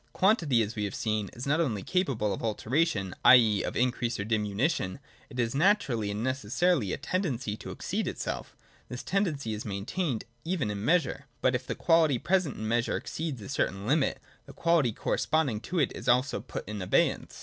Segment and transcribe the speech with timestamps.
[0.13, 3.35] Quantity, as we have seen, is not only capable of alteration, i.
[3.35, 3.61] e.
[3.61, 4.97] of increase or diminution:
[5.29, 8.55] it is naturally and necessarily a tendency to exceed itself.
[8.89, 11.27] This tendency is maintained" even in measure.
[11.43, 15.77] '■'But if the quantity present in measure exceeds "a certain limit, the quality corresponding to
[15.77, 17.39] it is also put in abeyance.